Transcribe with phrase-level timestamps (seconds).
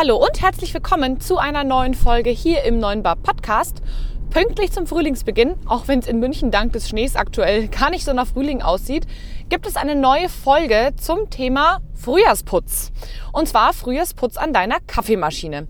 [0.00, 3.82] Hallo und herzlich willkommen zu einer neuen Folge hier im Neuen Bar Podcast.
[4.30, 8.12] Pünktlich zum Frühlingsbeginn, auch wenn es in München dank des Schnees aktuell gar nicht so
[8.12, 9.08] nach Frühling aussieht,
[9.48, 12.92] gibt es eine neue Folge zum Thema Frühjahrsputz.
[13.32, 15.66] Und zwar Frühjahrsputz an deiner Kaffeemaschine.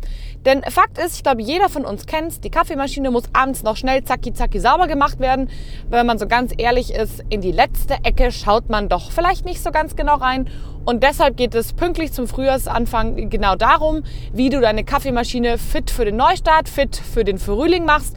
[0.48, 4.02] Denn Fakt ist, ich glaube, jeder von uns kennt die Kaffeemaschine muss abends noch schnell
[4.02, 5.50] zacki zacki sauber gemacht werden.
[5.90, 9.62] Wenn man so ganz ehrlich ist, in die letzte Ecke schaut man doch vielleicht nicht
[9.62, 10.48] so ganz genau rein.
[10.86, 16.06] Und deshalb geht es pünktlich zum Frühjahrsanfang genau darum, wie du deine Kaffeemaschine fit für
[16.06, 18.16] den Neustart, fit für den Frühling machst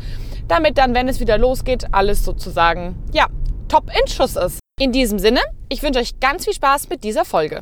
[0.52, 3.28] damit dann, wenn es wieder losgeht, alles sozusagen, ja,
[3.70, 4.60] top in Schuss ist.
[4.80, 5.40] In diesem Sinne,
[5.70, 7.62] ich wünsche euch ganz viel Spaß mit dieser Folge.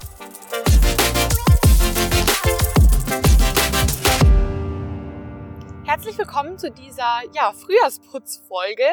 [6.01, 8.87] Herzlich willkommen zu dieser ja, Frühjahrsputzfolge.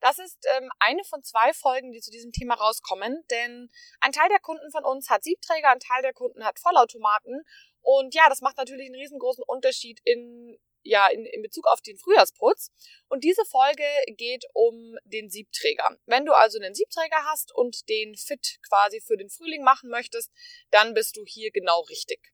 [0.00, 3.68] Das ist ähm, eine von zwei Folgen, die zu diesem Thema rauskommen, denn
[4.00, 7.42] ein Teil der Kunden von uns hat Siebträger, ein Teil der Kunden hat Vollautomaten
[7.82, 11.98] und ja, das macht natürlich einen riesengroßen Unterschied in ja, in, in Bezug auf den
[11.98, 12.70] Frühjahrsputz.
[13.08, 13.84] Und diese Folge
[14.16, 15.98] geht um den Siebträger.
[16.06, 20.30] Wenn du also einen Siebträger hast und den fit quasi für den Frühling machen möchtest,
[20.70, 22.33] dann bist du hier genau richtig.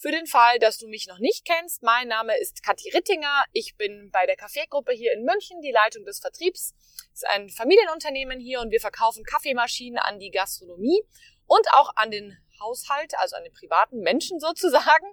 [0.00, 3.44] Für den Fall, dass du mich noch nicht kennst, mein Name ist Kathi Rittinger.
[3.52, 6.74] Ich bin bei der Kaffeegruppe hier in München, die Leitung des Vertriebs.
[7.12, 11.02] Es ist ein Familienunternehmen hier und wir verkaufen Kaffeemaschinen an die Gastronomie
[11.44, 15.06] und auch an den Haushalt, also an privaten Menschen sozusagen,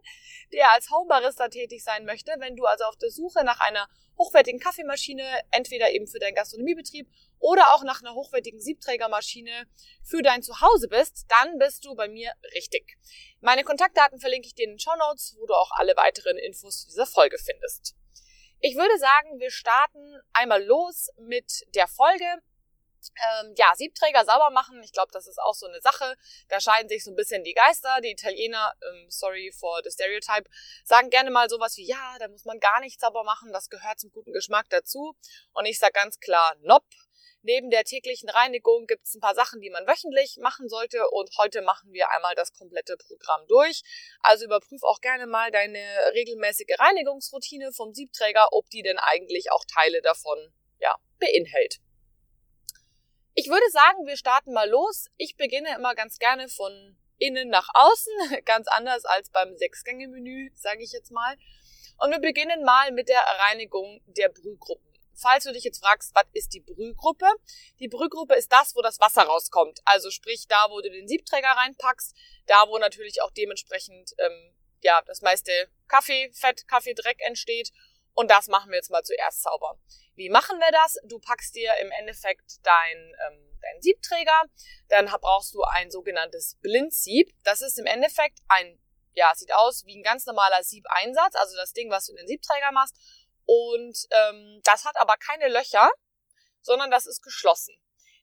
[0.54, 2.34] der als Homebarista tätig sein möchte.
[2.40, 7.08] Wenn du also auf der Suche nach einer hochwertigen Kaffeemaschine, entweder eben für deinen Gastronomiebetrieb
[7.40, 9.68] oder auch nach einer hochwertigen Siebträgermaschine
[10.04, 12.98] für dein Zuhause bist, dann bist du bei mir richtig.
[13.42, 16.82] Meine Kontaktdaten verlinke ich dir in den Show Notes, wo du auch alle weiteren Infos
[16.82, 17.96] zu dieser Folge findest.
[18.60, 22.26] Ich würde sagen, wir starten einmal los mit der Folge
[23.16, 26.16] ähm, ja, Siebträger sauber machen, ich glaube, das ist auch so eine Sache.
[26.50, 28.00] Da scheiden sich so ein bisschen die Geister.
[28.02, 30.50] Die Italiener, ähm, sorry for the stereotype,
[30.84, 34.00] sagen gerne mal sowas wie, ja, da muss man gar nichts sauber machen, das gehört
[34.00, 35.16] zum guten Geschmack dazu.
[35.54, 36.86] Und ich sage ganz klar, nope.
[37.44, 41.30] Neben der täglichen Reinigung gibt es ein paar Sachen, die man wöchentlich machen sollte und
[41.38, 43.84] heute machen wir einmal das komplette Programm durch.
[44.22, 45.80] Also überprüf auch gerne mal deine
[46.14, 51.78] regelmäßige Reinigungsroutine vom Siebträger, ob die denn eigentlich auch Teile davon ja, beinhält.
[53.40, 55.12] Ich würde sagen, wir starten mal los.
[55.16, 60.82] Ich beginne immer ganz gerne von innen nach außen, ganz anders als beim Sechsgänge-Menü, sage
[60.82, 61.38] ich jetzt mal.
[62.00, 64.92] Und wir beginnen mal mit der Reinigung der Brühgruppen.
[65.14, 67.28] Falls du dich jetzt fragst, was ist die Brühgruppe?
[67.80, 69.82] Die Brühgruppe ist das, wo das Wasser rauskommt.
[69.86, 72.16] Also sprich da, wo du den Siebträger reinpackst,
[72.48, 75.52] da, wo natürlich auch dementsprechend ähm, ja das meiste
[75.88, 77.72] Kaffeefett, Kaffeedreck entsteht.
[78.18, 79.78] Und das machen wir jetzt mal zuerst sauber.
[80.16, 80.98] Wie machen wir das?
[81.04, 82.98] Du packst dir im Endeffekt dein,
[83.28, 84.42] ähm, dein Siebträger,
[84.88, 87.32] dann brauchst du ein sogenanntes Blindsieb.
[87.44, 88.82] Das ist im Endeffekt ein,
[89.14, 92.28] ja, sieht aus wie ein ganz normaler Siebeinsatz, also das Ding, was du in den
[92.28, 92.96] Siebträger machst.
[93.46, 95.88] Und ähm, das hat aber keine Löcher,
[96.64, 97.76] sondern das ist geschlossen.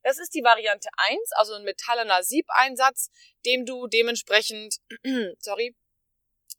[0.02, 3.10] Das ist die Variante 1, also ein metallener Siebeinsatz,
[3.46, 4.74] dem du dementsprechend,
[5.38, 5.76] sorry,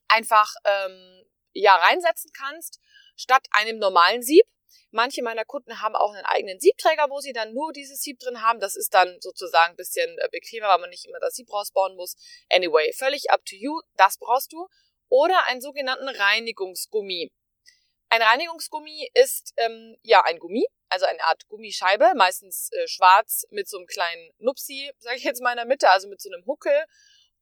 [0.07, 2.79] einfach ähm, ja reinsetzen kannst,
[3.15, 4.45] statt einem normalen Sieb.
[4.91, 8.41] Manche meiner Kunden haben auch einen eigenen Siebträger, wo sie dann nur dieses Sieb drin
[8.41, 8.59] haben.
[8.59, 11.95] Das ist dann sozusagen ein bisschen äh, bequemer, weil man nicht immer das Sieb rausbauen
[11.95, 12.15] muss.
[12.49, 13.81] Anyway, völlig up to you.
[13.97, 14.67] Das brauchst du.
[15.09, 17.31] Oder einen sogenannten Reinigungsgummi.
[18.09, 23.67] Ein Reinigungsgummi ist ähm, ja ein Gummi, also eine Art Gummischeibe, meistens äh, schwarz mit
[23.67, 26.45] so einem kleinen Nupsi, sage ich jetzt mal in der Mitte, also mit so einem
[26.45, 26.85] Huckel.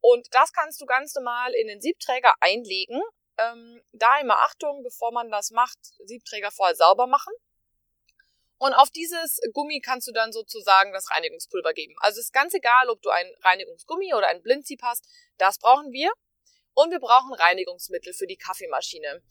[0.01, 3.01] Und das kannst du ganz normal in den Siebträger einlegen
[3.38, 7.34] ähm, da immer Achtung, bevor man das macht, Siebträger vorher sauber machen.
[8.58, 11.96] Und auf dieses Gummi kannst du dann sozusagen das Reinigungspulver geben.
[11.98, 15.06] Also ist ganz egal, ob du ein Reinigungsgummi oder ein Blindsieb hast,
[15.38, 16.12] das brauchen wir.
[16.74, 19.22] Und wir brauchen Reinigungsmittel für die Kaffeemaschine.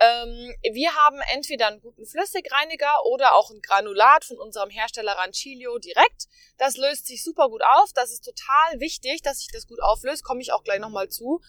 [0.00, 5.78] Ähm, wir haben entweder einen guten Flüssigreiniger oder auch ein Granulat von unserem Hersteller Rancilio
[5.78, 6.26] direkt.
[6.58, 7.92] Das löst sich super gut auf.
[7.94, 10.24] Das ist total wichtig, dass sich das gut auflöst.
[10.24, 11.40] Komme ich auch gleich nochmal zu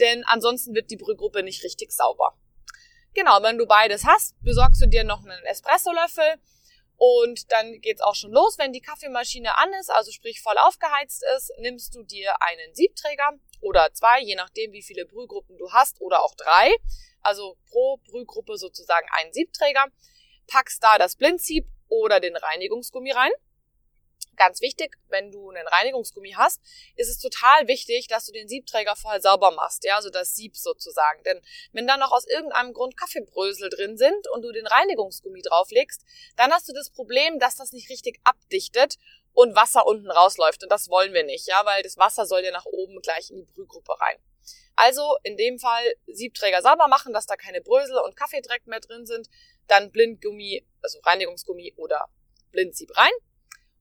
[0.00, 2.36] denn ansonsten wird die Brühgruppe nicht richtig sauber.
[3.14, 6.40] Genau, wenn du beides hast, besorgst du dir noch einen Espressolöffel
[6.96, 8.58] und dann geht's auch schon los.
[8.58, 13.32] Wenn die Kaffeemaschine an ist, also sprich voll aufgeheizt ist, nimmst du dir einen Siebträger
[13.60, 16.74] oder zwei, je nachdem wie viele Brühgruppen du hast oder auch drei.
[17.20, 19.86] Also pro Brühgruppe sozusagen einen Siebträger.
[20.46, 23.32] Packst da das Blindsieb oder den Reinigungsgummi rein.
[24.36, 26.60] Ganz wichtig, wenn du einen Reinigungsgummi hast,
[26.96, 30.56] ist es total wichtig, dass du den Siebträger vorher sauber machst, ja, also das Sieb
[30.56, 31.22] sozusagen.
[31.24, 31.40] Denn
[31.72, 36.04] wenn da noch aus irgendeinem Grund Kaffeebrösel drin sind und du den Reinigungsgummi drauflegst,
[36.36, 38.96] dann hast du das Problem, dass das nicht richtig abdichtet
[39.32, 40.62] und Wasser unten rausläuft.
[40.62, 43.36] Und das wollen wir nicht, ja, weil das Wasser soll ja nach oben gleich in
[43.36, 44.16] die Brühgruppe rein.
[44.76, 49.06] Also in dem Fall Siebträger sauber machen, dass da keine Brösel und Kaffeedreck mehr drin
[49.06, 49.28] sind.
[49.68, 52.08] Dann Blindgummi, also Reinigungsgummi oder
[52.50, 53.12] Blindsieb rein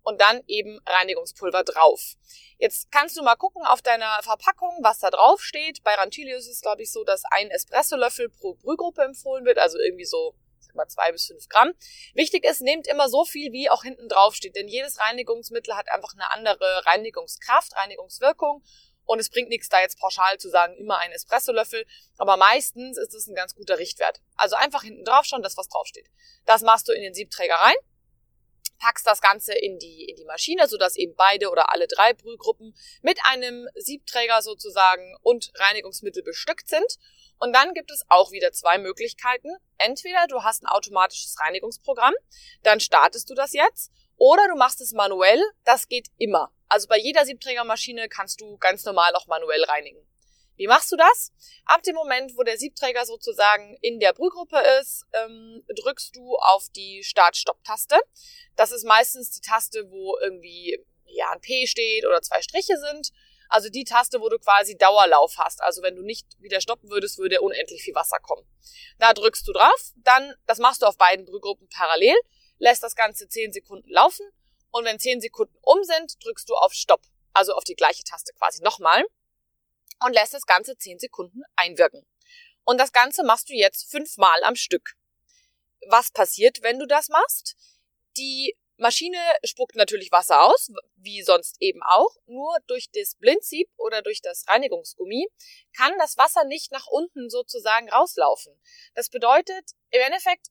[0.03, 2.15] und dann eben Reinigungspulver drauf.
[2.57, 5.83] Jetzt kannst du mal gucken auf deiner Verpackung, was da drauf steht.
[5.83, 9.79] Bei Rantilius ist es, glaube ich, so, dass ein Espressolöffel pro Brühgruppe empfohlen wird, also
[9.79, 10.35] irgendwie so
[10.73, 11.73] mal zwei bis fünf Gramm.
[12.13, 15.91] Wichtig ist, nehmt immer so viel, wie auch hinten drauf steht, denn jedes Reinigungsmittel hat
[15.91, 18.63] einfach eine andere Reinigungskraft, Reinigungswirkung.
[19.05, 21.85] Und es bringt nichts, da jetzt pauschal zu sagen, immer ein Espressolöffel.
[22.17, 24.21] Aber meistens ist es ein ganz guter Richtwert.
[24.35, 26.07] Also einfach hinten drauf schauen, das was draufsteht.
[26.45, 27.75] Das machst du in den Siebträger rein
[28.79, 32.75] packst das Ganze in die, in die Maschine, sodass eben beide oder alle drei Brühgruppen
[33.01, 36.97] mit einem Siebträger sozusagen und Reinigungsmittel bestückt sind.
[37.39, 39.49] Und dann gibt es auch wieder zwei Möglichkeiten.
[39.77, 42.13] Entweder du hast ein automatisches Reinigungsprogramm,
[42.63, 46.51] dann startest du das jetzt, oder du machst es manuell, das geht immer.
[46.69, 49.99] Also bei jeder Siebträgermaschine kannst du ganz normal auch manuell reinigen.
[50.55, 51.31] Wie machst du das?
[51.65, 56.67] Ab dem Moment, wo der Siebträger sozusagen in der Brühgruppe ist, ähm, drückst du auf
[56.75, 57.99] die Start-Stopp-Taste.
[58.55, 63.11] Das ist meistens die Taste, wo irgendwie ja ein P steht oder zwei Striche sind.
[63.49, 65.61] Also die Taste, wo du quasi Dauerlauf hast.
[65.61, 68.47] Also wenn du nicht wieder stoppen würdest, würde unendlich viel Wasser kommen.
[68.99, 72.15] Da drückst du drauf, dann, das machst du auf beiden Brühgruppen parallel,
[72.57, 74.25] lässt das Ganze 10 Sekunden laufen
[74.71, 77.01] und wenn 10 Sekunden um sind, drückst du auf Stopp.
[77.33, 79.03] Also auf die gleiche Taste quasi nochmal
[80.03, 82.05] und lässt das Ganze 10 Sekunden einwirken.
[82.63, 84.95] Und das Ganze machst du jetzt fünfmal am Stück.
[85.89, 87.55] Was passiert, wenn du das machst?
[88.17, 92.15] Die Maschine spuckt natürlich Wasser aus, wie sonst eben auch.
[92.25, 95.27] Nur durch das Blindsieb oder durch das Reinigungsgummi
[95.75, 98.59] kann das Wasser nicht nach unten sozusagen rauslaufen.
[98.95, 100.47] Das bedeutet, im Endeffekt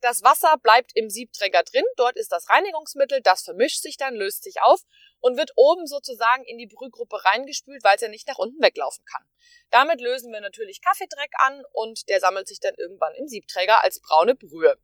[0.00, 4.42] das Wasser bleibt im Siebträger drin, dort ist das Reinigungsmittel, das vermischt sich dann, löst
[4.42, 4.80] sich auf
[5.20, 9.04] und wird oben sozusagen in die Brühgruppe reingespült, weil es ja nicht nach unten weglaufen
[9.04, 9.24] kann.
[9.70, 14.00] Damit lösen wir natürlich Kaffeedreck an und der sammelt sich dann irgendwann im Siebträger als
[14.00, 14.76] braune Brühe.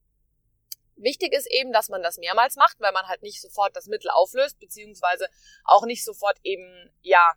[0.97, 4.11] Wichtig ist eben, dass man das mehrmals macht, weil man halt nicht sofort das Mittel
[4.11, 5.29] auflöst, beziehungsweise
[5.65, 7.35] auch nicht sofort eben, ja,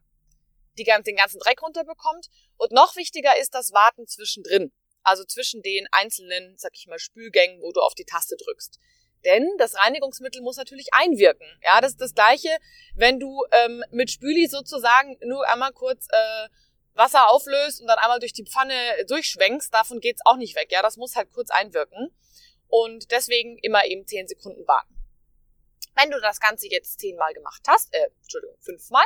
[0.78, 2.28] die, den ganzen Dreck runterbekommt.
[2.56, 4.72] Und noch wichtiger ist das Warten zwischendrin.
[5.04, 8.80] Also zwischen den einzelnen, sag ich mal, Spülgängen, wo du auf die Taste drückst.
[9.26, 11.48] Denn das Reinigungsmittel muss natürlich einwirken.
[11.64, 12.50] Ja, das ist das Gleiche,
[12.96, 16.50] wenn du ähm, mit Spüli sozusagen nur einmal kurz äh,
[16.94, 18.74] Wasser auflöst und dann einmal durch die Pfanne
[19.08, 19.74] durchschwenkst.
[19.74, 20.70] Davon geht's auch nicht weg.
[20.72, 22.16] Ja, das muss halt kurz einwirken.
[22.68, 24.99] Und deswegen immer eben zehn Sekunden warten.
[26.00, 29.06] Wenn du das Ganze jetzt zehnmal gemacht hast, äh, Entschuldigung, fünfmal,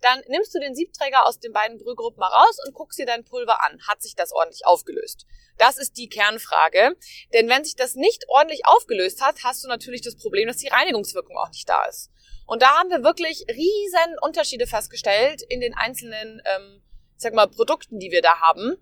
[0.00, 3.24] dann nimmst du den Siebträger aus den beiden Brühgruppen mal raus und guckst dir dein
[3.24, 3.80] Pulver an.
[3.88, 5.26] Hat sich das ordentlich aufgelöst?
[5.56, 6.96] Das ist die Kernfrage.
[7.32, 10.68] Denn wenn sich das nicht ordentlich aufgelöst hat, hast du natürlich das Problem, dass die
[10.68, 12.10] Reinigungswirkung auch nicht da ist.
[12.46, 16.82] Und da haben wir wirklich riesen Unterschiede festgestellt in den einzelnen, ähm,
[17.16, 18.76] sag mal, Produkten, die wir da haben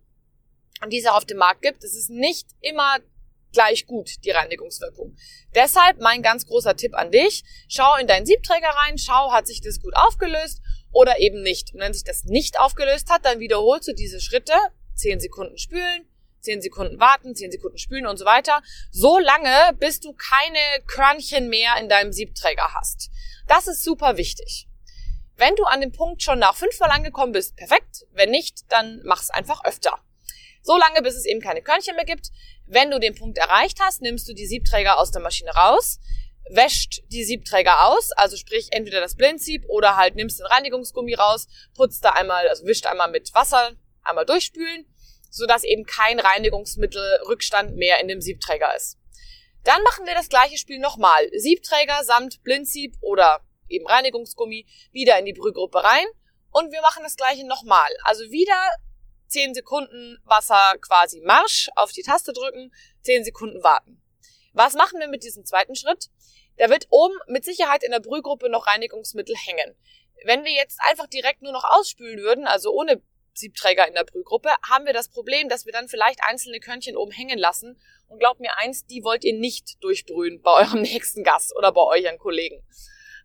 [0.83, 1.83] und die es auch auf dem Markt gibt.
[1.83, 2.99] Es ist nicht immer
[3.57, 5.17] gleich gut, die Reinigungswirkung.
[5.55, 7.43] Deshalb mein ganz großer Tipp an dich.
[7.69, 10.61] Schau in deinen Siebträger rein, schau, hat sich das gut aufgelöst
[10.93, 11.73] oder eben nicht.
[11.73, 14.53] Und wenn sich das nicht aufgelöst hat, dann wiederholst du diese Schritte.
[14.95, 16.07] 10 Sekunden spülen,
[16.41, 18.63] 10 Sekunden warten, 10 Sekunden spülen und so weiter.
[18.91, 23.11] So lange, bis du keine Körnchen mehr in deinem Siebträger hast.
[23.49, 24.69] Das ist super wichtig.
[25.37, 28.05] Wenn du an dem Punkt schon nach fünfmal angekommen bist, perfekt.
[28.13, 29.99] Wenn nicht, dann mach's einfach öfter.
[30.67, 32.33] So lange, bis es eben keine Körnchen mehr gibt.
[32.67, 36.01] Wenn du den Punkt erreicht hast, nimmst du die Siebträger aus der Maschine raus,
[36.51, 41.47] wäscht die Siebträger aus, also sprich entweder das Blindsieb oder halt nimmst den Reinigungsgummi raus,
[41.77, 44.93] putzt da einmal, also wischt einmal mit Wasser, einmal durchspülen,
[45.31, 48.99] sodass eben kein Reinigungsmittelrückstand mehr in dem Siebträger ist.
[49.63, 51.31] Dann machen wir das gleiche Spiel nochmal.
[51.33, 56.07] Siebträger samt Blindsieb oder eben Reinigungsgummi wieder in die Brühgruppe rein
[56.51, 57.91] und wir machen das gleiche nochmal.
[58.03, 58.59] Also wieder
[59.29, 64.03] 10 Sekunden Wasser quasi Marsch auf die Taste drücken, 10 Sekunden warten.
[64.53, 66.09] Was machen wir mit diesem zweiten Schritt?
[66.57, 69.77] Da wird oben mit Sicherheit in der Brühgruppe noch Reinigungsmittel hängen.
[70.25, 73.03] Wenn wir jetzt einfach direkt nur noch ausspülen würden, also ohne
[73.35, 77.13] Siebträger in der Brühgruppe, haben wir das Problem, dass wir dann vielleicht einzelne Körnchen oben
[77.13, 77.79] hängen lassen.
[78.09, 81.83] Und glaubt mir eins, die wollt ihr nicht durchbrühen bei eurem nächsten Gast oder bei
[81.83, 82.63] euren Kollegen.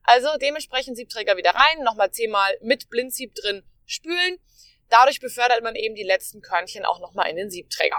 [0.04, 4.40] Also dementsprechend Siebträger wieder rein, nochmal zehnmal mit Blindsieb drin spülen.
[4.92, 7.98] Dadurch befördert man eben die letzten Körnchen auch nochmal in den Siebträger.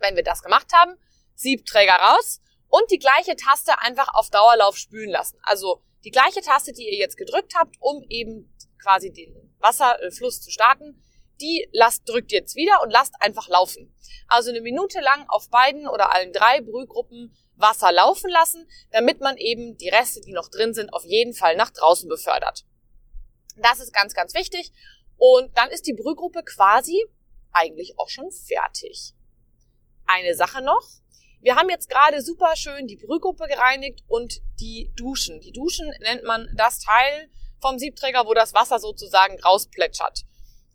[0.00, 0.98] Wenn wir das gemacht haben,
[1.34, 5.38] Siebträger raus und die gleiche Taste einfach auf Dauerlauf spülen lassen.
[5.42, 10.52] Also Die gleiche Taste, die ihr jetzt gedrückt habt, um eben quasi den Wasserfluss zu
[10.52, 11.02] starten,
[11.40, 13.92] die lasst, drückt jetzt wieder und lasst einfach laufen.
[14.28, 19.36] Also eine Minute lang auf beiden oder allen drei Brühgruppen Wasser laufen lassen, damit man
[19.36, 22.64] eben die Reste, die noch drin sind, auf jeden Fall nach draußen befördert.
[23.56, 24.70] Das ist ganz, ganz wichtig.
[25.16, 27.04] Und dann ist die Brühgruppe quasi
[27.52, 29.14] eigentlich auch schon fertig.
[30.06, 30.86] Eine Sache noch.
[31.40, 35.40] Wir haben jetzt gerade super schön die Brühgruppe gereinigt und die Duschen.
[35.40, 37.30] Die Duschen nennt man das Teil
[37.60, 40.24] vom Siebträger, wo das Wasser sozusagen rausplätschert.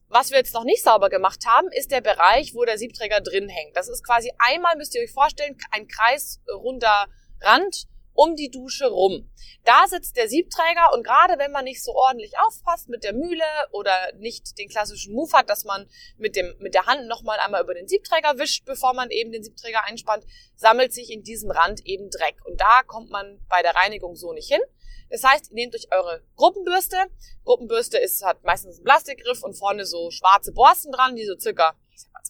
[0.07, 3.47] Was wir jetzt noch nicht sauber gemacht haben, ist der Bereich, wo der Siebträger drin
[3.47, 3.77] hängt.
[3.77, 7.07] Das ist quasi einmal, müsst ihr euch vorstellen, ein kreisrunder
[7.41, 9.29] Rand um die Dusche rum.
[9.63, 13.43] Da sitzt der Siebträger und gerade wenn man nicht so ordentlich aufpasst mit der Mühle
[13.71, 15.87] oder nicht den klassischen Move hat, dass man
[16.17, 19.43] mit, dem, mit der Hand nochmal einmal über den Siebträger wischt, bevor man eben den
[19.43, 20.25] Siebträger einspannt,
[20.55, 22.37] sammelt sich in diesem Rand eben Dreck.
[22.45, 24.61] Und da kommt man bei der Reinigung so nicht hin.
[25.09, 26.97] Das heißt, ihr nehmt euch eure Gruppenbürste.
[27.43, 31.75] Gruppenbürste ist, hat meistens einen Plastikgriff und vorne so schwarze Borsten dran, die so circa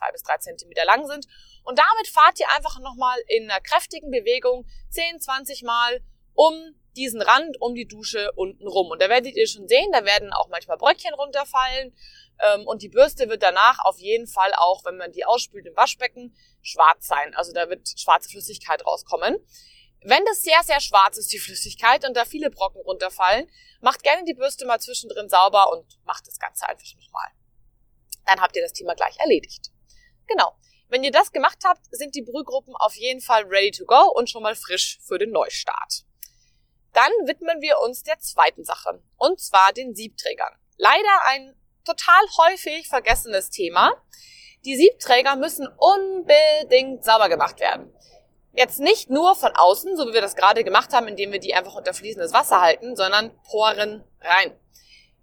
[0.02, 1.28] zwei bis drei Zentimeter lang sind.
[1.64, 6.02] Und damit fahrt ihr einfach nochmal in einer kräftigen Bewegung 10, 20 Mal
[6.34, 8.88] um diesen Rand, um die Dusche unten rum.
[8.88, 11.96] Und da werdet ihr schon sehen, da werden auch manchmal Bröckchen runterfallen.
[12.40, 15.76] Ähm, und die Bürste wird danach auf jeden Fall auch, wenn man die ausspült im
[15.76, 17.34] Waschbecken, schwarz sein.
[17.36, 19.38] Also da wird schwarze Flüssigkeit rauskommen.
[20.04, 23.48] Wenn das sehr, sehr schwarz ist, die Flüssigkeit, und da viele Brocken runterfallen,
[23.82, 27.28] macht gerne die Bürste mal zwischendrin sauber und macht das Ganze einfach nochmal.
[28.26, 29.72] Dann habt ihr das Thema gleich erledigt.
[30.32, 30.56] Genau.
[30.90, 34.30] Wenn ihr das gemacht habt, sind die Brühgruppen auf jeden Fall ready to go und
[34.30, 36.04] schon mal frisch für den Neustart.
[36.94, 40.54] Dann widmen wir uns der zweiten Sache, und zwar den Siebträgern.
[40.78, 43.94] Leider ein total häufig vergessenes Thema.
[44.66, 47.94] Die Siebträger müssen unbedingt sauber gemacht werden.
[48.54, 51.54] Jetzt nicht nur von außen, so wie wir das gerade gemacht haben, indem wir die
[51.54, 54.60] einfach unter fließendes Wasser halten, sondern Poren rein.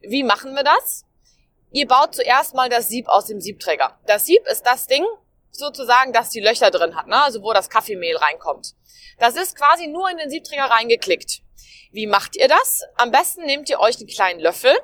[0.01, 1.05] Wie machen wir das?
[1.71, 3.99] Ihr baut zuerst mal das Sieb aus dem Siebträger.
[4.07, 5.05] Das Sieb ist das Ding,
[5.51, 7.23] sozusagen, das die Löcher drin hat, ne?
[7.23, 8.75] also wo das Kaffeemehl reinkommt.
[9.19, 11.43] Das ist quasi nur in den Siebträger reingeklickt.
[11.91, 12.83] Wie macht ihr das?
[12.97, 14.75] Am besten nehmt ihr euch einen kleinen Löffel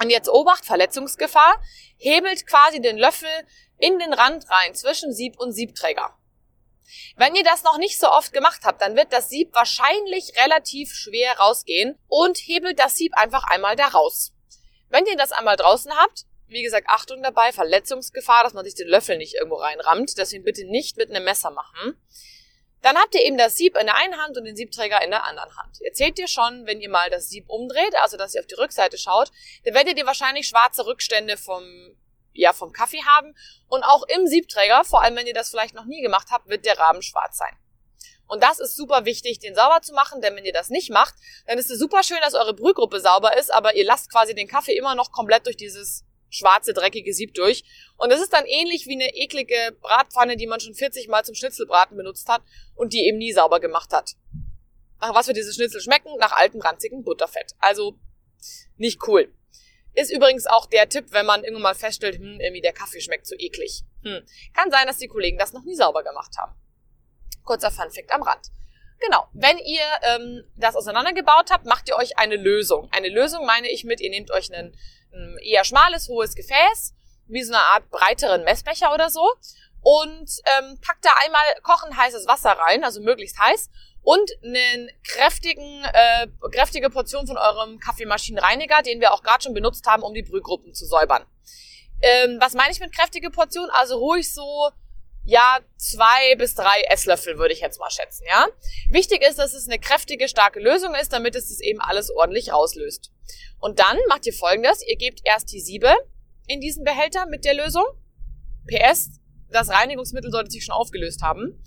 [0.00, 1.62] und jetzt Obacht, Verletzungsgefahr,
[1.96, 3.28] hebelt quasi den Löffel
[3.78, 6.14] in den Rand rein zwischen Sieb und Siebträger.
[7.16, 10.92] Wenn ihr das noch nicht so oft gemacht habt, dann wird das Sieb wahrscheinlich relativ
[10.92, 14.32] schwer rausgehen und hebelt das Sieb einfach einmal da raus.
[14.96, 18.88] Wenn ihr das einmal draußen habt, wie gesagt, Achtung dabei, Verletzungsgefahr, dass man sich den
[18.88, 22.00] Löffel nicht irgendwo reinrammt, deswegen bitte nicht mit einem Messer machen.
[22.80, 25.24] Dann habt ihr eben das Sieb in der einen Hand und den Siebträger in der
[25.24, 25.78] anderen Hand.
[25.82, 28.54] Ihr seht ihr schon, wenn ihr mal das Sieb umdreht, also dass ihr auf die
[28.54, 29.32] Rückseite schaut,
[29.64, 31.62] dann werdet ihr wahrscheinlich schwarze Rückstände vom
[32.32, 33.34] ja vom Kaffee haben.
[33.68, 36.64] Und auch im Siebträger, vor allem wenn ihr das vielleicht noch nie gemacht habt, wird
[36.64, 37.54] der Rahmen schwarz sein.
[38.26, 41.14] Und das ist super wichtig, den sauber zu machen, denn wenn ihr das nicht macht,
[41.46, 44.48] dann ist es super schön, dass eure Brühgruppe sauber ist, aber ihr lasst quasi den
[44.48, 47.64] Kaffee immer noch komplett durch dieses schwarze, dreckige Sieb durch.
[47.96, 51.34] Und es ist dann ähnlich wie eine eklige Bratpfanne, die man schon 40 Mal zum
[51.34, 52.42] Schnitzelbraten benutzt hat
[52.74, 54.12] und die eben nie sauber gemacht hat.
[55.00, 56.16] Nach was wird diese Schnitzel schmecken?
[56.18, 57.52] Nach altem, ranzigen Butterfett.
[57.58, 57.98] Also
[58.76, 59.32] nicht cool.
[59.94, 63.26] Ist übrigens auch der Tipp, wenn man irgendwann mal feststellt, hm, irgendwie der Kaffee schmeckt
[63.26, 63.82] zu so eklig.
[64.02, 64.22] Hm.
[64.52, 66.54] Kann sein, dass die Kollegen das noch nie sauber gemacht haben.
[67.46, 68.50] Kurzer Funfact am Rand.
[68.98, 72.88] Genau, wenn ihr ähm, das auseinandergebaut habt, macht ihr euch eine Lösung.
[72.92, 74.74] Eine Lösung meine ich mit, ihr nehmt euch ein,
[75.42, 76.94] eher schmales, hohes Gefäß,
[77.26, 79.26] wie so eine Art breiteren Messbecher oder so,
[79.80, 83.70] und ähm, packt da einmal kochend heißes Wasser rein, also möglichst heiß,
[84.02, 89.86] und einen kräftigen, äh, kräftige Portion von eurem Kaffeemaschinenreiniger, den wir auch gerade schon benutzt
[89.86, 91.24] haben, um die Brühgruppen zu säubern.
[92.02, 93.68] Ähm, was meine ich mit kräftige Portion?
[93.70, 94.70] Also ruhig so,
[95.26, 98.46] ja, zwei bis drei Esslöffel würde ich jetzt mal schätzen, ja.
[98.90, 102.52] Wichtig ist, dass es eine kräftige, starke Lösung ist, damit es das eben alles ordentlich
[102.52, 103.12] rauslöst.
[103.58, 105.92] Und dann macht ihr folgendes, ihr gebt erst die Siebe
[106.46, 107.84] in diesen Behälter mit der Lösung.
[108.68, 111.60] PS, das Reinigungsmittel sollte sich schon aufgelöst haben.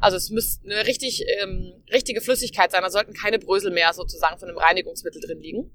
[0.00, 2.82] Also es müsste eine richtig, ähm, richtige Flüssigkeit sein.
[2.82, 5.70] Da sollten keine Brösel mehr sozusagen von einem Reinigungsmittel drin liegen.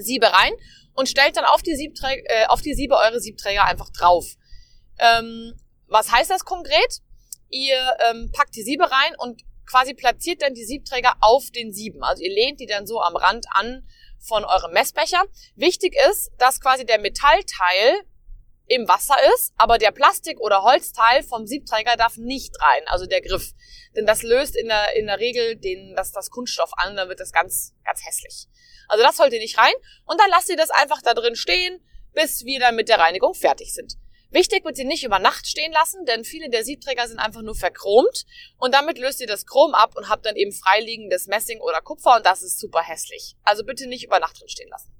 [0.00, 0.52] Siebe rein
[0.94, 4.36] und stellt dann auf die, Siebträger, äh, auf die Siebe eure Siebträger einfach drauf.
[4.98, 5.54] Ähm,
[5.92, 7.00] was heißt das konkret?
[7.48, 12.02] Ihr ähm, packt die Siebe rein und quasi platziert dann die Siebträger auf den Sieben.
[12.02, 13.86] Also ihr lehnt die dann so am Rand an
[14.18, 15.22] von eurem Messbecher.
[15.54, 18.02] Wichtig ist, dass quasi der Metallteil
[18.66, 23.20] im Wasser ist, aber der Plastik- oder Holzteil vom Siebträger darf nicht rein, also der
[23.20, 23.52] Griff.
[23.96, 27.20] Denn das löst in der, in der Regel den, das, das Kunststoff an, dann wird
[27.20, 28.46] das ganz, ganz hässlich.
[28.88, 29.74] Also das sollte nicht rein
[30.06, 31.84] und dann lasst ihr das einfach da drin stehen,
[32.14, 33.96] bis wir dann mit der Reinigung fertig sind.
[34.32, 37.54] Wichtig wird sie nicht über Nacht stehen lassen, denn viele der Siebträger sind einfach nur
[37.54, 38.24] verchromt
[38.56, 42.16] und damit löst ihr das Chrom ab und habt dann eben freiliegendes Messing oder Kupfer
[42.16, 43.36] und das ist super hässlich.
[43.44, 44.90] Also bitte nicht über Nacht drin stehen lassen.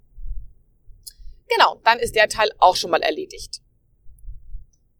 [1.48, 3.62] Genau, dann ist der Teil auch schon mal erledigt.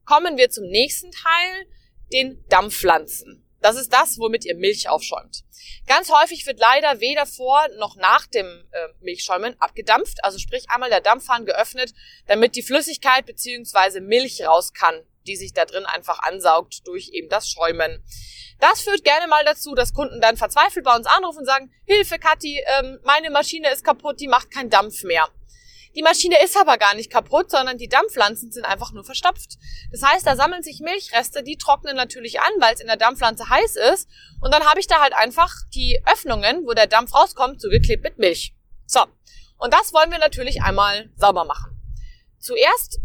[0.06, 1.66] Kommen wir zum nächsten Teil,
[2.10, 3.41] den Dampfpflanzen.
[3.62, 5.44] Das ist das, womit ihr Milch aufschäumt.
[5.86, 10.90] Ganz häufig wird leider weder vor noch nach dem äh, Milchschäumen abgedampft, also sprich einmal
[10.90, 11.94] der Dampfhahn geöffnet,
[12.26, 14.94] damit die Flüssigkeit beziehungsweise Milch raus kann,
[15.26, 18.02] die sich da drin einfach ansaugt durch eben das Schäumen.
[18.58, 22.18] Das führt gerne mal dazu, dass Kunden dann verzweifelt bei uns anrufen und sagen, Hilfe
[22.18, 25.28] Kathi, ähm, meine Maschine ist kaputt, die macht keinen Dampf mehr.
[25.94, 29.58] Die Maschine ist aber gar nicht kaputt, sondern die Dampfpflanzen sind einfach nur verstopft.
[29.90, 33.48] Das heißt, da sammeln sich Milchreste, die trocknen natürlich an, weil es in der Dampfpflanze
[33.48, 34.08] heiß ist.
[34.40, 38.18] Und dann habe ich da halt einfach die Öffnungen, wo der Dampf rauskommt, zugeklebt mit
[38.18, 38.54] Milch.
[38.86, 39.02] So.
[39.58, 41.78] Und das wollen wir natürlich einmal sauber machen.
[42.38, 42.98] Zuerst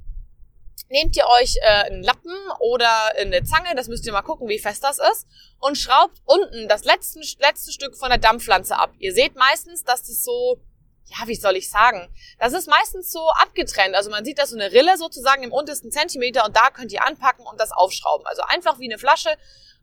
[0.89, 4.59] nehmt ihr euch äh, einen Lappen oder eine Zange, das müsst ihr mal gucken, wie
[4.59, 5.27] fest das ist,
[5.59, 8.93] und schraubt unten das letzte, letzte Stück von der Dampfpflanze ab.
[8.97, 10.61] Ihr seht meistens, dass das so
[11.07, 12.13] ja, wie soll ich sagen?
[12.37, 13.95] Das ist meistens so abgetrennt.
[13.95, 17.05] Also man sieht da so eine Rille sozusagen im untersten Zentimeter und da könnt ihr
[17.05, 18.25] anpacken und das aufschrauben.
[18.27, 19.29] Also einfach wie eine Flasche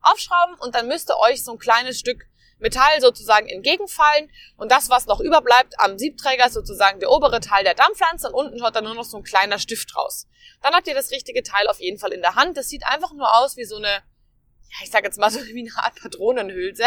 [0.03, 2.27] aufschrauben und dann müsste euch so ein kleines Stück
[2.59, 7.65] Metall sozusagen entgegenfallen und das, was noch überbleibt am Siebträger, ist sozusagen der obere Teil
[7.65, 10.29] der Dampfpflanze und unten schaut dann nur noch so ein kleiner Stift raus.
[10.63, 12.57] Dann habt ihr das richtige Teil auf jeden Fall in der Hand.
[12.57, 15.69] Das sieht einfach nur aus wie so eine, ja, ich sag jetzt mal so wie
[15.69, 16.85] eine Art Patronenhülse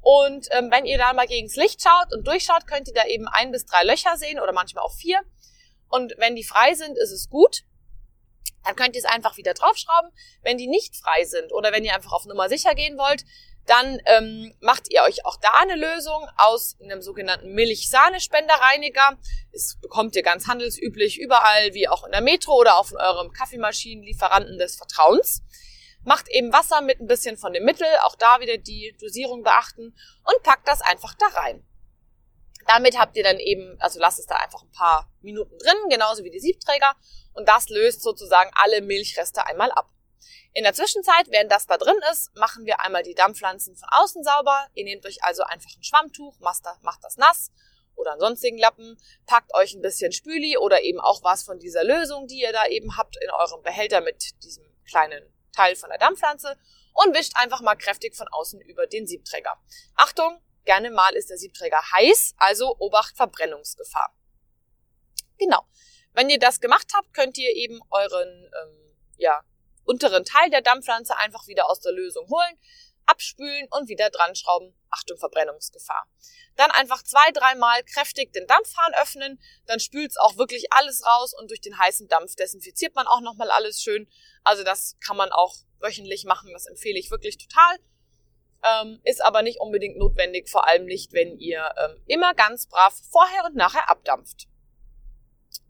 [0.00, 3.28] und ähm, wenn ihr da mal gegens Licht schaut und durchschaut, könnt ihr da eben
[3.28, 5.20] ein bis drei Löcher sehen oder manchmal auch vier.
[5.88, 7.64] Und wenn die frei sind, ist es gut.
[8.64, 10.10] Dann könnt ihr es einfach wieder draufschrauben.
[10.42, 13.24] Wenn die nicht frei sind oder wenn ihr einfach auf Nummer sicher gehen wollt,
[13.66, 19.18] dann ähm, macht ihr euch auch da eine Lösung aus einem sogenannten Milch-Sahne-Spenderreiniger.
[19.52, 24.58] Das bekommt ihr ganz handelsüblich überall, wie auch in der Metro oder von eurem Kaffeemaschinenlieferanten
[24.58, 25.42] des Vertrauens.
[26.04, 29.94] Macht eben Wasser mit ein bisschen von dem Mittel, auch da wieder die Dosierung beachten
[30.24, 31.66] und packt das einfach da rein.
[32.66, 36.24] Damit habt ihr dann eben, also lasst es da einfach ein paar Minuten drin, genauso
[36.24, 36.94] wie die Siebträger
[37.32, 39.90] und das löst sozusagen alle Milchreste einmal ab.
[40.52, 44.24] In der Zwischenzeit, während das da drin ist, machen wir einmal die Dampfpflanzen von außen
[44.24, 44.66] sauber.
[44.74, 46.64] Ihr nehmt euch also einfach ein Schwammtuch, macht
[47.02, 47.52] das nass
[47.94, 51.84] oder einen sonstigen Lappen, packt euch ein bisschen Spüli oder eben auch was von dieser
[51.84, 55.22] Lösung, die ihr da eben habt in eurem Behälter mit diesem kleinen
[55.52, 56.56] Teil von der Dampfpflanze
[56.92, 59.56] und wischt einfach mal kräftig von außen über den Siebträger.
[59.94, 64.14] Achtung, gerne mal ist der Siebträger heiß, also Obacht Verbrennungsgefahr.
[65.38, 65.66] Genau.
[66.12, 69.42] Wenn ihr das gemacht habt, könnt ihr eben euren ähm, ja,
[69.84, 72.58] unteren Teil der Dampfpflanze einfach wieder aus der Lösung holen,
[73.06, 74.74] abspülen und wieder dran schrauben.
[74.90, 76.06] Achtung, Verbrennungsgefahr.
[76.56, 81.50] Dann einfach zwei, dreimal kräftig den Dampfhahn öffnen, dann spült's auch wirklich alles raus und
[81.50, 84.08] durch den heißen Dampf desinfiziert man auch nochmal alles schön.
[84.42, 87.78] Also das kann man auch wöchentlich machen, das empfehle ich wirklich total.
[88.62, 92.94] Ähm, ist aber nicht unbedingt notwendig, vor allem nicht, wenn ihr ähm, immer ganz brav
[93.10, 94.48] vorher und nachher abdampft.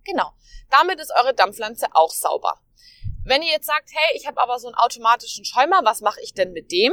[0.04, 0.32] Genau.
[0.70, 2.60] Damit ist eure Dampfpflanze auch sauber.
[3.24, 6.34] Wenn ihr jetzt sagt, hey, ich habe aber so einen automatischen Schäumer, was mache ich
[6.34, 6.92] denn mit dem?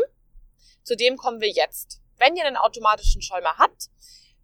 [0.87, 1.99] Zu dem kommen wir jetzt.
[2.17, 3.89] Wenn ihr einen automatischen Schäumer habt,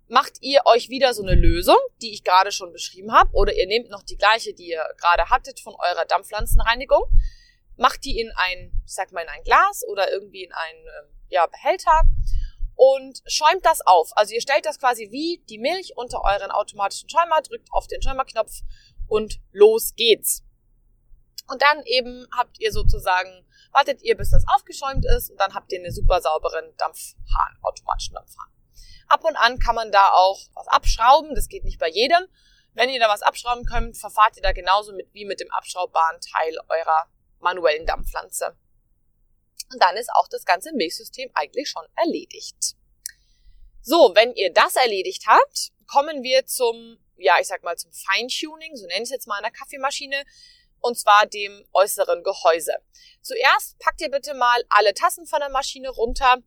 [0.10, 3.66] macht ihr euch wieder so eine Lösung, die ich gerade schon beschrieben habe, oder ihr
[3.66, 7.06] nehmt noch die gleiche, die ihr gerade hattet von eurer Dampfpflanzenreinigung,
[7.78, 11.16] macht die in ein, ich sag mal, in ein Glas oder irgendwie in einen ähm,
[11.30, 12.02] ja, Behälter
[12.76, 14.10] und schäumt das auf.
[14.18, 18.02] Also ihr stellt das quasi wie die Milch unter euren automatischen Schäumer, drückt auf den
[18.02, 18.64] Schäumerknopf
[19.08, 20.44] und los geht's.
[21.48, 23.43] Und dann eben habt ihr sozusagen,
[23.74, 28.16] wartet ihr, bis das aufgeschäumt ist und dann habt ihr einen super sauberen Dampfhahn, automatischen
[28.16, 28.50] Dampfhahn.
[29.08, 32.26] Ab und an kann man da auch was abschrauben, das geht nicht bei jedem.
[32.74, 36.20] Wenn ihr da was abschrauben könnt, verfahrt ihr da genauso mit, wie mit dem abschraubbaren
[36.22, 37.08] Teil eurer
[37.40, 38.56] manuellen Dampfpflanze.
[39.72, 42.76] Und dann ist auch das ganze Milchsystem eigentlich schon erledigt.
[43.82, 48.76] So, wenn ihr das erledigt habt, kommen wir zum, ja, ich sag mal zum Feintuning,
[48.76, 50.24] so nenne ich es jetzt mal in der Kaffeemaschine
[50.84, 52.76] und zwar dem äußeren Gehäuse.
[53.22, 56.38] Zuerst packt ihr bitte mal alle Tassen von der Maschine runter.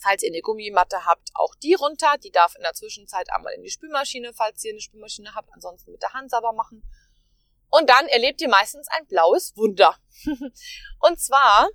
[0.00, 2.16] Falls ihr eine Gummimatte habt, auch die runter.
[2.22, 5.92] Die darf in der Zwischenzeit einmal in die Spülmaschine, falls ihr eine Spülmaschine habt, ansonsten
[5.92, 6.82] mit der Hand sauber machen.
[7.68, 9.96] Und dann erlebt ihr meistens ein blaues Wunder.
[11.00, 11.68] und zwar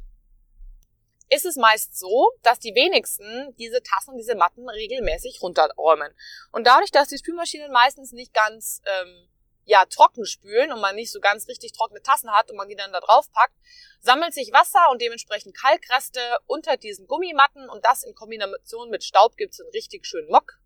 [1.30, 6.14] ist es meist so, dass die wenigsten diese Tassen, diese Matten regelmäßig runterräumen.
[6.52, 9.31] Und dadurch, dass die Spülmaschinen meistens nicht ganz ähm,
[9.66, 12.76] ja, trocken spülen und man nicht so ganz richtig trockene Tassen hat und man die
[12.76, 13.56] dann da drauf packt,
[14.00, 19.38] sammelt sich Wasser und dementsprechend Kalkreste unter diesen Gummimatten und das in Kombination mit Staub
[19.38, 20.58] gibt's einen richtig schönen Mock.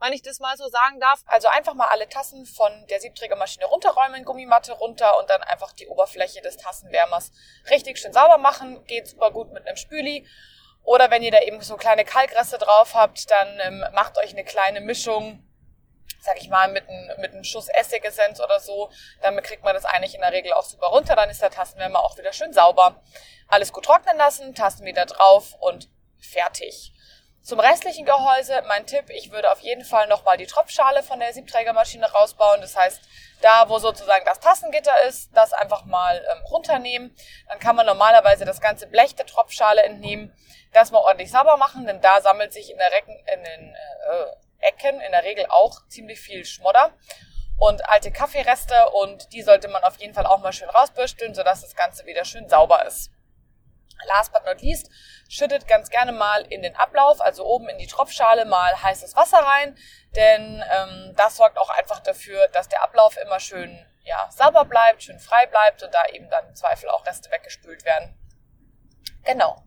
[0.00, 1.22] wenn ich das mal so sagen darf.
[1.26, 5.86] Also einfach mal alle Tassen von der Siebträgermaschine runterräumen, Gummimatte runter und dann einfach die
[5.86, 7.32] Oberfläche des Tassenwärmers
[7.70, 8.84] richtig schön sauber machen.
[8.84, 10.26] Geht super gut mit einem Spüli.
[10.82, 14.44] Oder wenn ihr da eben so kleine Kalkreste drauf habt, dann ähm, macht euch eine
[14.44, 15.42] kleine Mischung
[16.24, 18.90] sag ich mal, mit, ein, mit einem Schuss Essigessenz oder so.
[19.20, 21.16] Damit kriegt man das eigentlich in der Regel auch super runter.
[21.16, 23.02] Dann ist der Tastenwärmer auch wieder schön sauber.
[23.48, 26.92] Alles gut trocknen lassen, Tasten wieder drauf und fertig.
[27.42, 31.34] Zum restlichen Gehäuse, mein Tipp, ich würde auf jeden Fall nochmal die Tropfschale von der
[31.34, 32.62] Siebträgermaschine rausbauen.
[32.62, 33.02] Das heißt,
[33.42, 37.14] da wo sozusagen das Tassengitter ist, das einfach mal ähm, runternehmen.
[37.48, 40.34] Dann kann man normalerweise das ganze Blech der Tropfschale entnehmen,
[40.72, 44.43] das mal ordentlich sauber machen, denn da sammelt sich in, der Recken, in den äh,
[44.64, 46.92] Ecken in der Regel auch ziemlich viel Schmodder
[47.56, 51.62] und alte Kaffeereste und die sollte man auf jeden Fall auch mal schön rausbürsteln, sodass
[51.62, 53.10] das Ganze wieder schön sauber ist.
[54.06, 54.90] Last but not least,
[55.28, 59.38] schüttet ganz gerne mal in den Ablauf, also oben in die Tropfschale mal heißes Wasser
[59.38, 59.78] rein,
[60.16, 65.02] denn ähm, das sorgt auch einfach dafür, dass der Ablauf immer schön ja, sauber bleibt,
[65.02, 68.18] schön frei bleibt und da eben dann im Zweifel auch Reste weggespült werden.
[69.24, 69.62] Genau.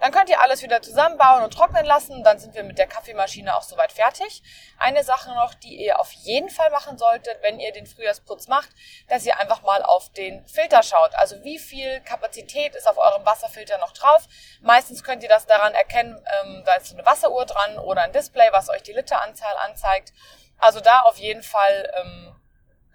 [0.00, 2.22] Dann könnt ihr alles wieder zusammenbauen und trocknen lassen.
[2.22, 4.42] Dann sind wir mit der Kaffeemaschine auch soweit fertig.
[4.78, 8.68] Eine Sache noch, die ihr auf jeden Fall machen solltet, wenn ihr den Frühjahrsputz macht,
[9.08, 11.14] dass ihr einfach mal auf den Filter schaut.
[11.14, 14.26] Also wie viel Kapazität ist auf eurem Wasserfilter noch drauf.
[14.60, 18.12] Meistens könnt ihr das daran erkennen, ähm, da ist so eine Wasseruhr dran oder ein
[18.12, 20.12] Display, was euch die Literanzahl anzeigt.
[20.58, 22.36] Also da auf jeden Fall ähm,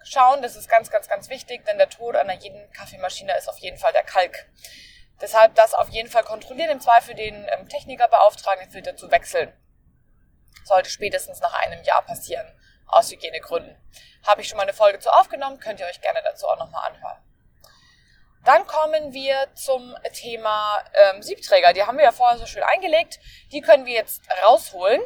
[0.04, 3.58] schauen, das ist ganz, ganz, ganz wichtig, denn der Tod einer jeden Kaffeemaschine ist auf
[3.58, 4.46] jeden Fall der Kalk.
[5.20, 9.10] Deshalb das auf jeden Fall kontrollieren, im Zweifel den ähm, Techniker beauftragen, den Filter zu
[9.10, 9.52] wechseln.
[10.64, 12.46] Sollte spätestens nach einem Jahr passieren,
[12.86, 13.76] aus Hygienegründen.
[14.26, 16.90] Habe ich schon mal eine Folge zu aufgenommen, könnt ihr euch gerne dazu auch nochmal
[16.90, 17.18] anhören.
[18.44, 21.72] Dann kommen wir zum Thema ähm, Siebträger.
[21.72, 23.20] Die haben wir ja vorher so schön eingelegt.
[23.52, 25.00] Die können wir jetzt rausholen.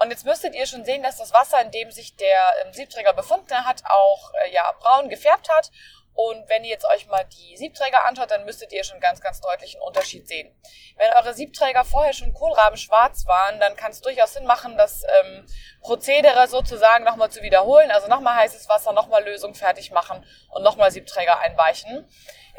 [0.00, 3.12] Und jetzt müsstet ihr schon sehen, dass das Wasser, in dem sich der ähm, Siebträger
[3.12, 5.70] befunden hat, auch äh, ja, braun gefärbt hat.
[6.14, 9.40] Und wenn ihr jetzt euch mal die Siebträger anschaut, dann müsstet ihr schon ganz, ganz
[9.40, 10.54] deutlich einen Unterschied sehen.
[10.96, 15.46] Wenn eure Siebträger vorher schon kohlrabenschwarz waren, dann kann es durchaus Sinn machen, das ähm,
[15.80, 17.90] Prozedere sozusagen nochmal zu wiederholen.
[17.90, 22.06] Also nochmal heißes Wasser, nochmal Lösung fertig machen und nochmal Siebträger einweichen.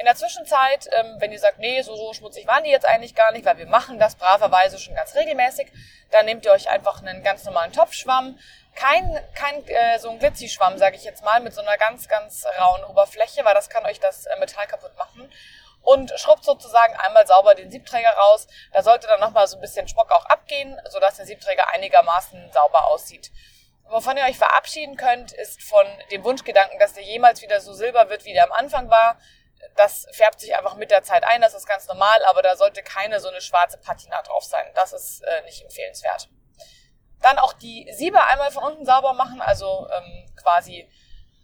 [0.01, 3.13] In der Zwischenzeit, ähm, wenn ihr sagt, nee, so, so schmutzig waren die jetzt eigentlich
[3.13, 5.71] gar nicht, weil wir machen das braverweise schon ganz regelmäßig,
[6.09, 8.39] dann nehmt ihr euch einfach einen ganz normalen Topfschwamm,
[8.73, 12.47] kein, kein äh, so ein Glitzy-Schwamm, sage ich jetzt mal, mit so einer ganz, ganz
[12.59, 15.31] rauen Oberfläche, weil das kann euch das äh, Metall kaputt machen.
[15.83, 18.47] Und schrubbt sozusagen einmal sauber den Siebträger raus.
[18.73, 22.87] Da sollte dann nochmal so ein bisschen Spock auch abgehen, sodass der Siebträger einigermaßen sauber
[22.87, 23.29] aussieht.
[23.85, 28.09] Wovon ihr euch verabschieden könnt, ist von dem Wunschgedanken, dass der jemals wieder so silber
[28.09, 29.19] wird, wie der am Anfang war.
[29.75, 32.83] Das färbt sich einfach mit der Zeit ein, das ist ganz normal, aber da sollte
[32.83, 34.65] keine so eine schwarze Patina drauf sein.
[34.75, 36.29] Das ist äh, nicht empfehlenswert.
[37.21, 40.89] Dann auch die Siebe einmal von unten sauber machen, also ähm, quasi,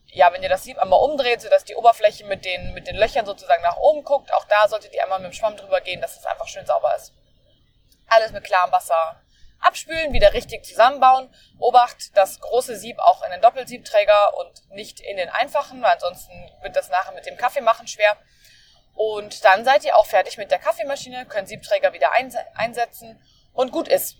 [0.07, 3.25] ja, wenn ihr das Sieb einmal umdreht, sodass die Oberfläche mit den, mit den Löchern
[3.25, 6.17] sozusagen nach oben guckt, auch da solltet ihr einmal mit dem Schwamm drüber gehen, dass
[6.17, 7.13] es einfach schön sauber ist.
[8.07, 9.21] Alles mit klarem Wasser
[9.59, 11.33] abspülen, wieder richtig zusammenbauen.
[11.59, 16.33] Obacht, das große Sieb auch in den Doppelsiebträger und nicht in den einfachen, weil ansonsten
[16.61, 18.17] wird das nachher mit dem Kaffeemachen schwer.
[18.93, 22.11] Und dann seid ihr auch fertig mit der Kaffeemaschine, könnt Siebträger wieder
[22.55, 23.21] einsetzen
[23.53, 24.17] und gut ist.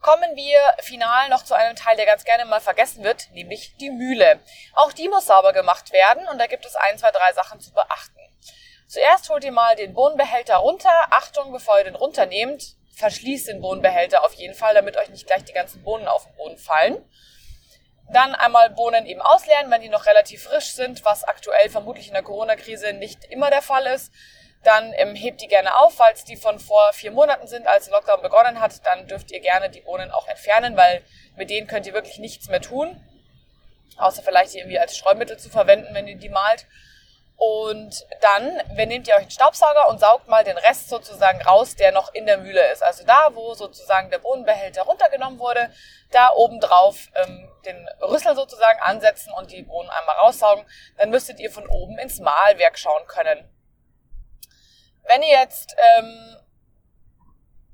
[0.00, 3.90] Kommen wir final noch zu einem Teil, der ganz gerne mal vergessen wird, nämlich die
[3.90, 4.40] Mühle.
[4.74, 7.72] Auch die muss sauber gemacht werden und da gibt es ein, zwei, drei Sachen zu
[7.74, 8.18] beachten.
[8.86, 10.90] Zuerst holt ihr mal den Bohnenbehälter runter.
[11.10, 15.44] Achtung, bevor ihr den runternehmt, verschließt den Bohnenbehälter auf jeden Fall, damit euch nicht gleich
[15.44, 17.04] die ganzen Bohnen auf den Boden fallen.
[18.12, 22.14] Dann einmal Bohnen eben ausleeren, wenn die noch relativ frisch sind, was aktuell vermutlich in
[22.14, 24.12] der Corona-Krise nicht immer der Fall ist
[24.62, 25.94] dann ähm, hebt die gerne auf.
[25.94, 29.40] Falls die von vor vier Monaten sind, als der Lockdown begonnen hat, dann dürft ihr
[29.40, 31.02] gerne die Bohnen auch entfernen, weil
[31.36, 33.00] mit denen könnt ihr wirklich nichts mehr tun.
[33.96, 36.66] Außer vielleicht irgendwie als Streumittel zu verwenden, wenn ihr die malt.
[37.42, 41.90] Und dann nehmt ihr euch einen Staubsauger und saugt mal den Rest sozusagen raus, der
[41.90, 42.82] noch in der Mühle ist.
[42.82, 45.72] Also da, wo sozusagen der Bohnenbehälter runtergenommen wurde,
[46.10, 50.66] da oben drauf ähm, den Rüssel sozusagen ansetzen und die Bohnen einmal raussaugen.
[50.98, 53.50] Dann müsstet ihr von oben ins Mahlwerk schauen können.
[55.04, 56.36] Wenn ihr jetzt, ähm,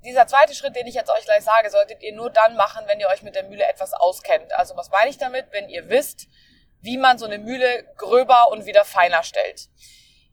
[0.04, 3.00] dieser zweite Schritt, den ich jetzt euch gleich sage, solltet ihr nur dann machen, wenn
[3.00, 4.52] ihr euch mit der Mühle etwas auskennt.
[4.52, 5.46] Also was meine ich damit?
[5.50, 6.28] Wenn ihr wisst,
[6.80, 9.68] wie man so eine Mühle gröber und wieder feiner stellt.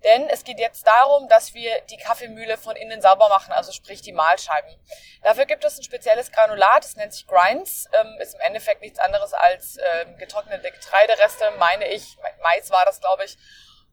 [0.03, 4.01] Denn es geht jetzt darum, dass wir die Kaffeemühle von innen sauber machen, also sprich
[4.01, 4.75] die Mahlscheiben.
[5.21, 8.99] Dafür gibt es ein spezielles Granulat, das nennt sich Grinds, ähm, ist im Endeffekt nichts
[8.99, 12.17] anderes als ähm, getrocknete Getreidereste, meine ich.
[12.41, 13.37] Mais war das, glaube ich.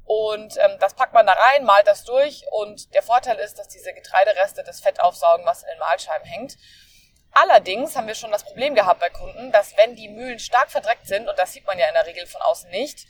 [0.04, 3.68] Und ähm, das packt man da rein, malt das durch und der Vorteil ist, dass
[3.68, 6.56] diese Getreidereste das Fett aufsaugen, was in den Mahlscheiben hängt.
[7.32, 11.06] Allerdings haben wir schon das Problem gehabt bei Kunden, dass wenn die Mühlen stark verdreckt
[11.06, 13.06] sind, und das sieht man ja in der Regel von außen nicht,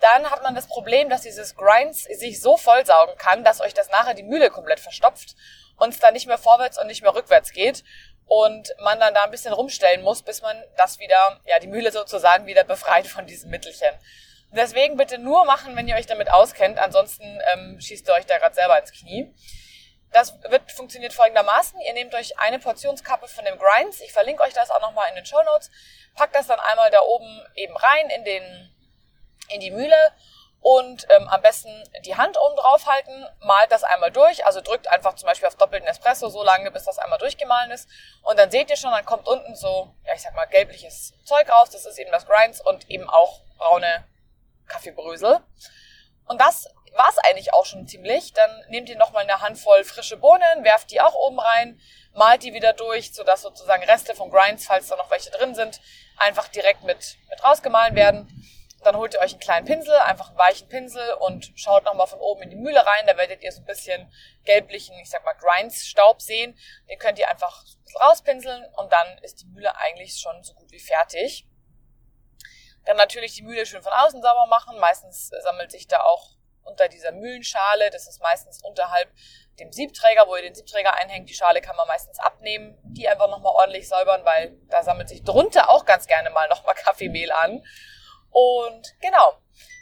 [0.00, 3.88] dann hat man das Problem, dass dieses Grinds sich so vollsaugen kann, dass euch das
[3.90, 5.34] nachher die Mühle komplett verstopft
[5.76, 7.84] und es dann nicht mehr vorwärts und nicht mehr rückwärts geht
[8.26, 11.92] und man dann da ein bisschen rumstellen muss, bis man das wieder, ja, die Mühle
[11.92, 13.92] sozusagen wieder befreit von diesem Mittelchen.
[14.52, 18.38] Deswegen bitte nur machen, wenn ihr euch damit auskennt, ansonsten ähm, schießt ihr euch da
[18.38, 19.34] gerade selber ins Knie.
[20.14, 21.80] Das wird funktioniert folgendermaßen.
[21.80, 24.00] Ihr nehmt euch eine Portionskappe von dem Grinds.
[24.00, 25.72] Ich verlinke euch das auch nochmal in den Show Notes.
[26.14, 28.70] Packt das dann einmal da oben eben rein in den,
[29.48, 29.96] in die Mühle
[30.60, 31.68] und ähm, am besten
[32.04, 35.56] die Hand oben drauf halten, malt das einmal durch, also drückt einfach zum Beispiel auf
[35.56, 37.88] doppelten Espresso so lange, bis das einmal durchgemahlen ist
[38.22, 41.50] und dann seht ihr schon, dann kommt unten so, ja ich sag mal, gelbliches Zeug
[41.50, 44.04] raus, das ist eben das Grinds und eben auch braune
[44.68, 45.40] Kaffeebrösel.
[46.26, 48.32] Und das war's eigentlich auch schon ziemlich.
[48.32, 51.80] Dann nehmt ihr nochmal eine Handvoll frische Bohnen, werft die auch oben rein,
[52.12, 55.80] malt die wieder durch, sodass sozusagen Reste von Grinds, falls da noch welche drin sind,
[56.16, 58.28] einfach direkt mit, mit rausgemahlen werden.
[58.82, 62.20] Dann holt ihr euch einen kleinen Pinsel, einfach einen weichen Pinsel und schaut nochmal von
[62.20, 63.06] oben in die Mühle rein.
[63.06, 64.12] Da werdet ihr so ein bisschen
[64.44, 66.58] gelblichen, ich sag mal, Grinds-Staub sehen.
[66.90, 67.64] Den könnt ihr einfach
[68.00, 71.46] rauspinseln und dann ist die Mühle eigentlich schon so gut wie fertig.
[72.84, 74.78] Dann natürlich die Mühle schön von außen sauber machen.
[74.78, 79.08] Meistens sammelt sich da auch unter dieser Mühlenschale, das ist meistens unterhalb
[79.58, 81.28] dem Siebträger, wo ihr den Siebträger einhängt.
[81.28, 85.22] Die Schale kann man meistens abnehmen, die einfach nochmal ordentlich säubern, weil da sammelt sich
[85.22, 87.62] drunter auch ganz gerne mal nochmal Kaffeemehl an.
[88.30, 89.34] Und genau,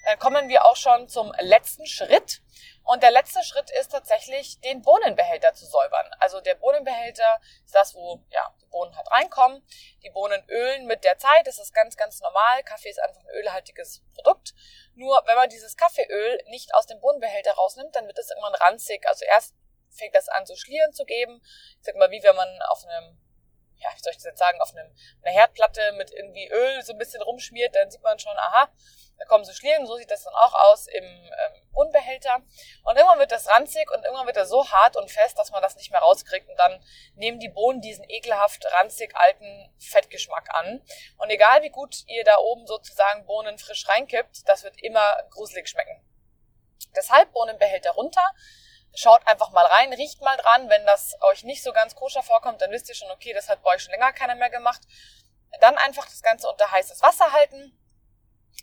[0.04, 2.42] dann kommen wir auch schon zum letzten Schritt.
[2.85, 6.11] Und der letzte Schritt ist tatsächlich, den Bohnenbehälter zu säubern.
[6.18, 9.64] Also der Bohnenbehälter ist das, wo ja, die Bohnen halt reinkommen.
[10.03, 11.47] Die Bohnen ölen mit der Zeit.
[11.47, 12.62] Das ist ganz, ganz normal.
[12.64, 14.55] Kaffee ist einfach ein ölhaltiges Produkt.
[14.95, 19.07] Nur wenn man dieses Kaffeeöl nicht aus dem Bohnenbehälter rausnimmt, dann wird es irgendwann ranzig.
[19.09, 19.55] Also erst
[19.90, 21.40] fängt das an, so Schlieren zu geben.
[21.79, 23.18] Ich sag mal, wie wenn man auf einem
[23.83, 26.92] ja, wie soll ich das jetzt sagen, auf einem, einer Herdplatte mit irgendwie Öl so
[26.92, 28.68] ein bisschen rumschmiert, dann sieht man schon, aha,
[29.18, 32.42] da kommen so Schlieren, so sieht das dann auch aus im ähm, Unbehälter.
[32.83, 35.62] Und irgendwann wird das ranzig und irgendwann wird er so hart und fest, dass man
[35.62, 36.49] das nicht mehr rauskriegt.
[36.49, 36.83] Und dann
[37.14, 40.83] nehmen die Bohnen diesen ekelhaft ranzig alten Fettgeschmack an.
[41.18, 45.68] Und egal wie gut ihr da oben sozusagen Bohnen frisch reinkippt, das wird immer gruselig
[45.68, 46.05] schmecken.
[46.97, 48.29] Deshalb Bohnenbehälter runter,
[48.94, 50.68] schaut einfach mal rein, riecht mal dran.
[50.68, 53.62] Wenn das euch nicht so ganz koscher vorkommt, dann wisst ihr schon, okay, das hat
[53.62, 54.83] bei euch schon länger keiner mehr gemacht.
[55.61, 57.78] Dann einfach das Ganze unter heißes Wasser halten.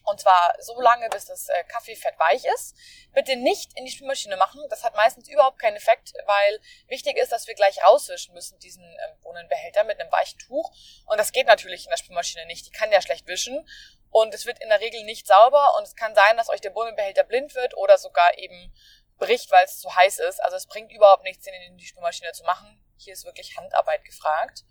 [0.05, 2.75] Und zwar so lange, bis das äh, Kaffeefett weich ist.
[3.13, 4.61] Bitte nicht in die Spülmaschine machen.
[4.69, 8.83] Das hat meistens überhaupt keinen Effekt, weil wichtig ist, dass wir gleich rauswischen müssen, diesen
[8.83, 10.71] ähm, Bohnenbehälter mit einem weichen Tuch.
[11.05, 12.65] Und das geht natürlich in der Spülmaschine nicht.
[12.67, 13.67] Die kann ja schlecht wischen.
[14.09, 15.75] Und es wird in der Regel nicht sauber.
[15.77, 18.73] Und es kann sein, dass euch der Bohnenbehälter blind wird oder sogar eben
[19.19, 20.41] bricht, weil es zu heiß ist.
[20.43, 22.83] Also es bringt überhaupt nichts, den in die Spülmaschine zu machen.
[22.97, 24.63] Hier ist wirklich Handarbeit gefragt.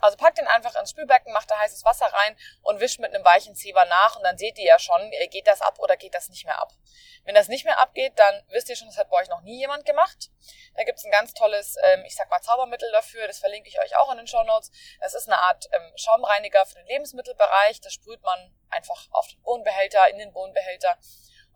[0.00, 3.24] Also packt den einfach ins Spülbecken, macht da heißes Wasser rein und wischt mit einem
[3.24, 6.28] weichen Zeber nach und dann seht ihr ja schon, geht das ab oder geht das
[6.28, 6.72] nicht mehr ab.
[7.24, 9.58] Wenn das nicht mehr abgeht, dann wisst ihr schon, das hat bei euch noch nie
[9.58, 10.30] jemand gemacht.
[10.76, 13.96] Da gibt's ein ganz tolles, ähm, ich sag mal, Zaubermittel dafür, das verlinke ich euch
[13.96, 14.70] auch in den Show Notes.
[15.00, 17.80] Es ist eine Art ähm, Schaumreiniger für den Lebensmittelbereich.
[17.80, 20.96] Das sprüht man einfach auf den Bohnenbehälter, in den Bohnenbehälter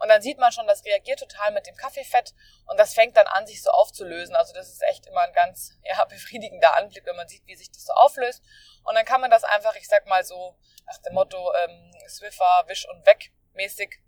[0.02, 2.34] und dann sieht man schon, das reagiert total mit dem Kaffeefett
[2.66, 4.34] und das fängt dann an, sich so aufzulösen.
[4.34, 7.70] Also das ist echt immer ein ganz ja, befriedigender Anblick, wenn man sieht, wie sich
[7.70, 8.42] das so auflöst.
[8.82, 12.64] Und dann kann man das einfach, ich sag mal so, nach dem Motto ähm, Swiffer,
[12.66, 14.02] Wisch und Weg mäßig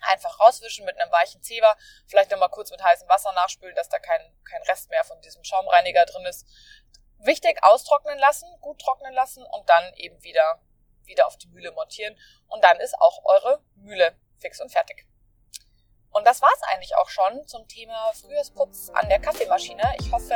[0.00, 1.76] einfach rauswischen mit einem weichen Zeber,
[2.08, 5.44] vielleicht nochmal kurz mit heißem Wasser nachspülen, dass da kein, kein Rest mehr von diesem
[5.44, 6.44] Schaumreiniger drin ist.
[7.18, 10.60] Wichtig, austrocknen lassen, gut trocknen lassen und dann eben wieder,
[11.04, 12.18] wieder auf die Mühle montieren.
[12.48, 15.06] Und dann ist auch eure Mühle fix und fertig.
[16.10, 19.82] Und das war's eigentlich auch schon zum Thema Frühjahrsputz an der Kaffeemaschine.
[20.00, 20.34] Ich hoffe,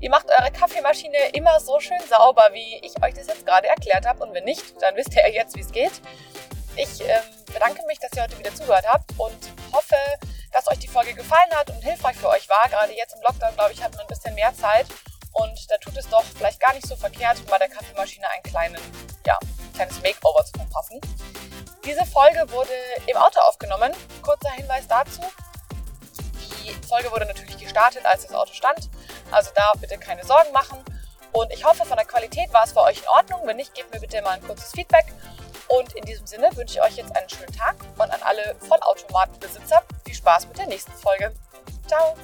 [0.00, 4.06] ihr macht eure Kaffeemaschine immer so schön sauber, wie ich euch das jetzt gerade erklärt
[4.06, 4.22] habe.
[4.24, 6.00] Und wenn nicht, dann wisst ihr jetzt, wie es geht.
[6.76, 9.36] Ich ähm, bedanke mich, dass ihr heute wieder zugehört habt und
[9.72, 9.96] hoffe,
[10.52, 12.68] dass euch die Folge gefallen hat und hilfreich für euch war.
[12.68, 14.86] Gerade jetzt im Lockdown, glaube ich, hat man ein bisschen mehr Zeit.
[15.32, 18.80] Und da tut es doch vielleicht gar nicht so verkehrt, bei der Kaffeemaschine ein kleinen,
[19.26, 19.38] ja,
[19.74, 21.00] kleines Makeover zu verpassen.
[21.86, 22.72] Diese Folge wurde
[23.06, 23.92] im Auto aufgenommen.
[24.20, 25.22] Kurzer Hinweis dazu.
[26.64, 28.90] Die Folge wurde natürlich gestartet, als das Auto stand.
[29.30, 30.84] Also da bitte keine Sorgen machen.
[31.30, 33.42] Und ich hoffe, von der Qualität war es für euch in Ordnung.
[33.44, 35.06] Wenn nicht, gebt mir bitte mal ein kurzes Feedback.
[35.68, 39.82] Und in diesem Sinne wünsche ich euch jetzt einen schönen Tag und an alle Vollautomatenbesitzer
[40.04, 41.32] viel Spaß mit der nächsten Folge.
[41.86, 42.16] Ciao!